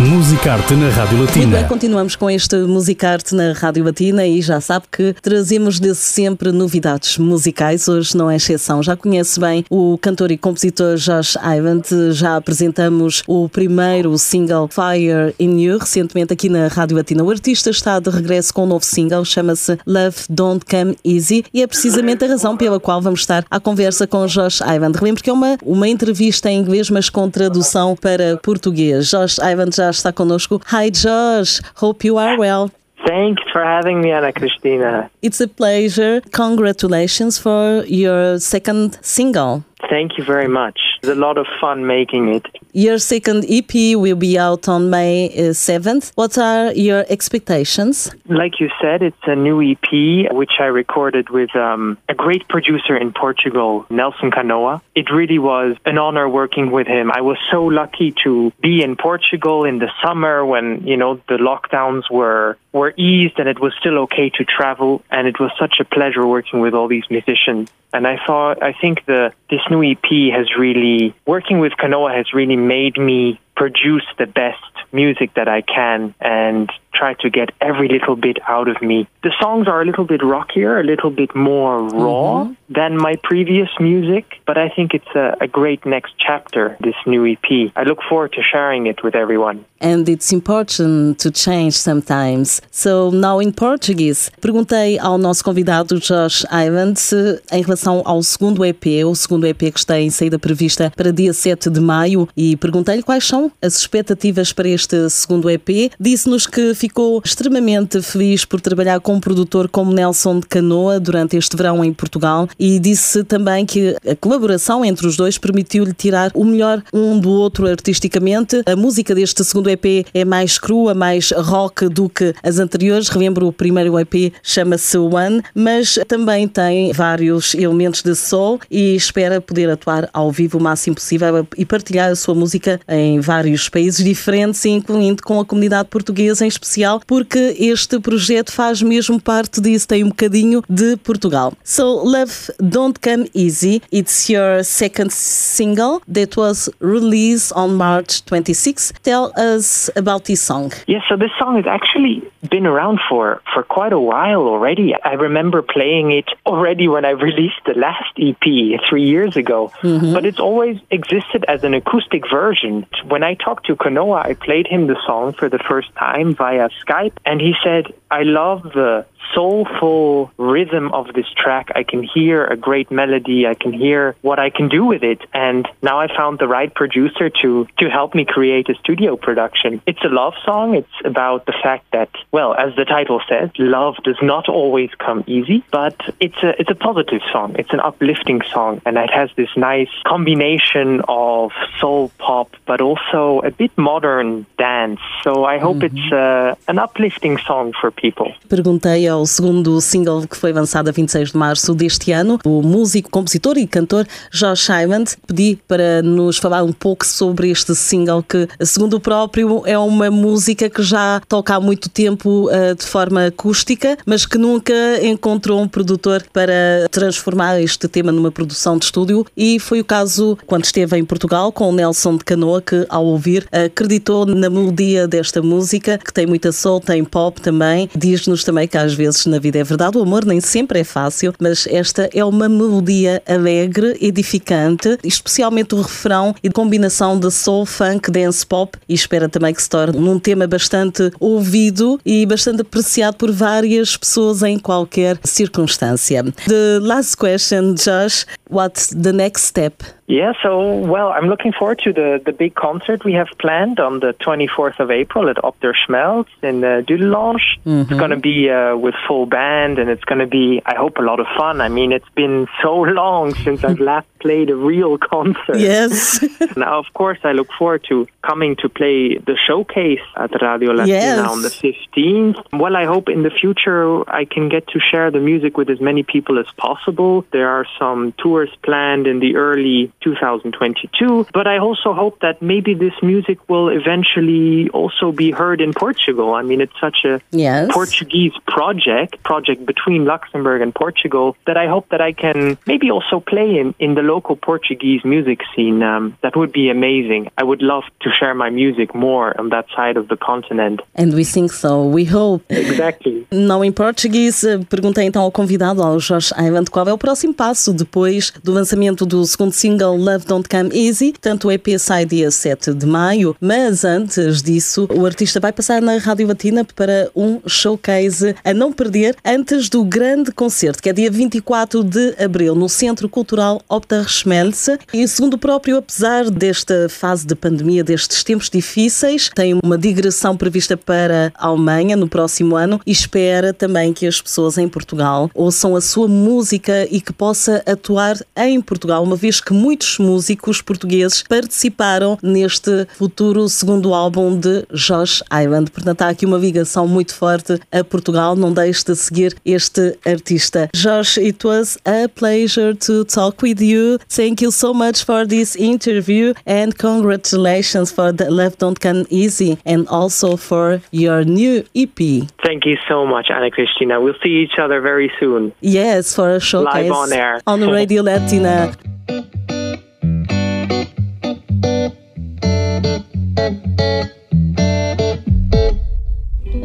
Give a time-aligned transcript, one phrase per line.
[0.00, 1.46] Musicarte na Rádio Latina.
[1.46, 5.94] Muito bem, continuamos com este Musicarte na Rádio Latina e já sabe que trazemos de
[5.94, 7.86] sempre novidades musicais.
[7.86, 8.82] Hoje não é exceção.
[8.82, 11.86] Já conhece bem o cantor e compositor Josh Ivant.
[12.10, 17.22] Já apresentamos o primeiro single Fire in You recentemente aqui na Rádio Latina.
[17.22, 21.62] O artista está de regresso com um novo single, chama-se Love Don't Come Easy e
[21.62, 24.96] é precisamente a razão pela qual vamos estar à conversa com Josh Ivant.
[24.96, 29.08] Relembro que é uma, uma entrevista em inglês, mas com tradução para português.
[29.08, 30.60] Josh Ivant já está connosco.
[30.66, 31.60] Hi, Josh.
[31.76, 32.70] Hope you are well.
[33.06, 35.10] Thanks for having me, Ana Cristina.
[35.20, 36.22] It's a pleasure.
[36.32, 39.62] Congratulations for your second single.
[39.88, 40.78] Thank you very much.
[41.02, 42.46] It's a lot of fun making it.
[42.72, 46.12] Your second EP will be out on May uh, 7th.
[46.16, 48.12] What are your expectations?
[48.26, 52.96] Like you said, it's a new EP which I recorded with um, a great producer
[52.96, 54.80] in Portugal, Nelson Canoa.
[54.94, 57.12] It really was an honor working with him.
[57.12, 61.36] I was so lucky to be in Portugal in the summer when, you know, the
[61.36, 65.78] lockdowns were were eased and it was still okay to travel and it was such
[65.78, 67.70] a pleasure working with all these musicians.
[67.92, 72.32] And I thought I think the this new EP has really working with Kanoa has
[72.32, 77.88] really made me produce the best music that I can and try to get every
[77.88, 79.08] little bit out of me.
[79.22, 82.52] The songs are a little bit rockier, a little bit more raw mm-hmm.
[82.72, 87.26] than my previous music, but I think it's a, a, great next chapter, this new
[87.26, 87.72] EP.
[87.74, 89.64] I look forward to sharing it with everyone.
[89.80, 92.62] And it's important to change sometimes.
[92.70, 97.12] So now in Portuguese, perguntei ao nosso convidado Josh Ivans
[97.52, 101.32] em relação ao segundo EP, o segundo EP que está em saída prevista para dia
[101.32, 105.90] 7 de maio, e perguntei-lhe quais são as expectativas para este segundo EP.
[105.98, 111.36] Disse-nos que ficou extremamente feliz por trabalhar com um produtor como Nelson de Canoa durante
[111.36, 116.30] este verão em Portugal e disse também que a colaboração entre os dois permitiu-lhe tirar
[116.34, 118.62] o melhor um do outro artisticamente.
[118.66, 123.08] A música deste segundo EP é mais crua, mais rock do que as anteriores.
[123.08, 129.40] Relembro, o primeiro EP chama-se One, mas também tem vários elementos de soul e espera
[129.40, 133.68] poder atuar ao vivo o máximo possível e partilhar a sua música em vários vários
[133.68, 139.60] países diferentes, incluindo com a comunidade portuguesa em especial, porque este projeto faz mesmo parte
[139.60, 141.52] disso, tem um bocadinho de Portugal.
[141.64, 148.92] So, Love Don't Come Easy, it's your second single that was released on March 26.
[149.02, 150.70] Tell us about this song.
[150.86, 154.94] Yes, so this song has actually been around for, for quite a while already.
[155.02, 158.44] I remember playing it already when I released the last EP
[158.88, 160.12] three years ago, mm-hmm.
[160.12, 162.86] but it's always existed as an acoustic version.
[163.08, 166.68] When I talked to Kanoa, I played him the song for the first time via
[166.84, 171.70] Skype, and he said, I love the soulful rhythm of this track.
[171.74, 173.46] I can hear a great melody.
[173.46, 175.20] I can hear what I can do with it.
[175.32, 179.80] And now I found the right producer to, to help me create a studio production.
[179.86, 180.74] It's a love song.
[180.74, 185.24] It's about the fact that, well, as the title says, love does not always come
[185.26, 187.56] easy, but it's a, it's a positive song.
[187.58, 188.80] It's an uplifting song.
[188.86, 195.00] And it has this nice combination of soul pop, but also a bit modern dance.
[195.22, 195.96] So I hope mm-hmm.
[195.96, 198.32] it's uh, an uplifting song for people.
[198.48, 202.38] Perguntei ao segundo single que foi lançado a 26 de março deste ano.
[202.44, 207.74] O músico, compositor e cantor Josh Hyman pedi para nos falar um pouco sobre este
[207.74, 212.74] single que, segundo o próprio, é uma música que já toca há muito tempo uh,
[212.74, 218.76] de forma acústica, mas que nunca encontrou um produtor para transformar este tema numa produção
[218.78, 222.60] de estúdio e foi o caso quando esteve em Portugal com o Nelson de Canoa
[222.60, 227.88] que ao ouvir acreditou na melodia desta música que tem muita soul, tem pop também.
[227.94, 230.84] Diz-nos também que às vezes vezes na vida é verdade, o amor nem sempre é
[230.84, 237.66] fácil, mas esta é uma melodia alegre, edificante, especialmente o refrão e combinação de soul,
[237.66, 242.62] funk, dance pop e espera também que se torne num tema bastante ouvido e bastante
[242.62, 246.24] apreciado por várias pessoas em qualquer circunstância.
[246.46, 251.92] The last question, Josh, what's the next step Yeah, so, well, I'm looking forward to
[251.92, 255.74] the, the big concert we have planned on the 24th of April at Op der
[255.74, 257.58] Schmelz in uh, Dudelange.
[257.64, 257.80] Mm-hmm.
[257.80, 260.98] It's going to be uh, with full band and it's going to be, I hope,
[260.98, 261.62] a lot of fun.
[261.62, 265.58] I mean, it's been so long since I've last played a real concert.
[265.58, 266.24] Yes.
[266.56, 271.20] now, of course, I look forward to coming to play the showcase at Radio Latina
[271.20, 271.28] yes.
[271.28, 272.38] on the 15th.
[272.52, 275.80] Well, I hope in the future I can get to share the music with as
[275.80, 277.26] many people as possible.
[277.32, 282.74] There are some tours planned in the early 2022, but I also hope that maybe
[282.74, 286.34] this music will eventually also be heard in Portugal.
[286.34, 287.70] I mean, it's such a yes.
[287.72, 293.20] Portuguese project, project between Luxembourg and Portugal, that I hope that I can maybe also
[293.20, 295.82] play in, in the local Portuguese music scene.
[295.82, 297.30] Um, that would be amazing.
[297.38, 300.80] I would love to share my music more on that side of the continent.
[300.94, 301.84] And we think so.
[301.84, 302.44] We hope.
[302.50, 303.26] Exactly.
[303.32, 307.34] Não em português, eh, perguntei então ao convidado, ao Josh Ivan, qual é o próximo
[307.34, 311.12] passo depois do lançamento do segundo single Love Don't Come Easy.
[311.20, 315.80] Tanto o EP sai dia 7 de maio, mas antes disso, o artista vai passar
[315.80, 320.92] na Rádio Latina para um showcase a não perder antes do grande concerto, que é
[320.92, 324.78] dia 24 de abril, no Centro Cultural Opta Schmelze.
[324.92, 330.36] E segundo o próprio, apesar desta fase de pandemia, destes tempos difíceis, tem uma digressão
[330.36, 335.30] prevista para a Alemanha no próximo ano e espera também que as pessoas em Portugal
[335.34, 340.60] ouçam a sua música e que possa atuar em Portugal, uma vez que muitos músicos
[340.60, 345.70] portugueses participaram neste futuro segundo álbum de Josh Island.
[345.70, 348.36] Portanto, há aqui uma ligação muito forte a Portugal.
[348.36, 350.68] Não deixe de seguir este artista.
[350.74, 353.98] Josh, it was a pleasure to talk with you.
[354.08, 359.58] Thank you so much for this interview and congratulations for the Left Don't Come Easy
[359.64, 362.28] and also for your new EP.
[362.44, 364.00] Thank you so much, Anna Cristina.
[364.00, 365.52] We'll see each other very soon.
[365.60, 368.93] Yes, for a showcase Live on air on Radio Latina.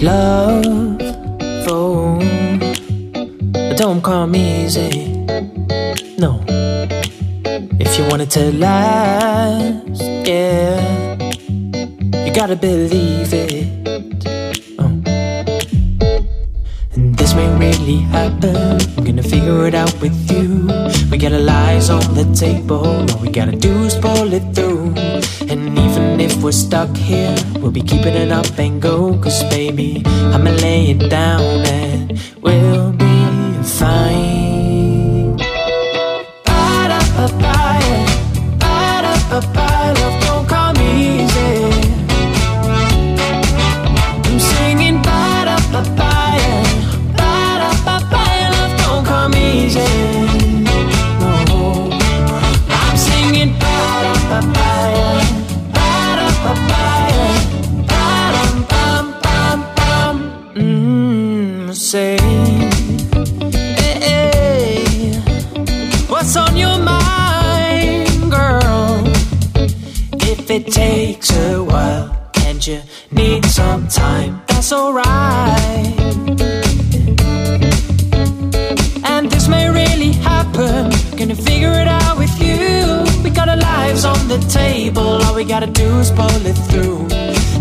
[0.00, 1.00] Love
[1.66, 2.20] phone,
[3.76, 5.24] don't come easy.
[6.16, 6.40] No,
[7.80, 11.18] if you want it to last, yeah,
[12.24, 13.66] you gotta believe it.
[14.78, 14.84] Oh.
[16.94, 18.80] And this may really happen.
[18.96, 20.68] I'm gonna figure it out with you.
[21.10, 22.86] We got our lies on the table.
[22.86, 24.94] All we gotta do is pull it through.
[26.18, 29.16] And if we're stuck here, we'll be keeping it up and go.
[29.20, 30.02] Cause baby,
[30.34, 34.37] I'ma lay it down and we'll be fine.
[74.68, 75.98] That's alright.
[79.04, 80.90] And this may really happen.
[81.16, 83.04] Gonna figure it out with you.
[83.22, 85.22] We got our lives on the table.
[85.24, 87.06] All we gotta do is pull it through.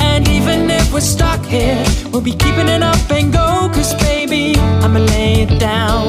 [0.00, 3.70] And even if we're stuck here, we'll be keeping it up and go.
[3.74, 6.03] Cause baby, I'ma lay it down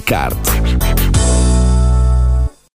[0.00, 1.19] Musicarte